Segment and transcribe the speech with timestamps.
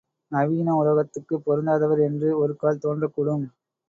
[0.31, 3.45] நவீன உலகத்துக்குப் பொருந்தாதவர் என்று ஒருக்கால் தோன்றக்கூடும்.